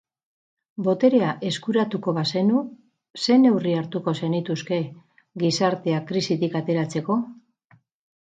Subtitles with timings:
[0.85, 2.61] Boterea eskuratuko bazenu,
[3.25, 4.79] ze neurri hartuko zenituzke
[5.43, 7.19] gizartea krisitik ateratzeko?